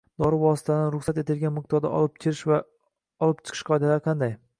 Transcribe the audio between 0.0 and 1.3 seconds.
dori vositalarini ruxsat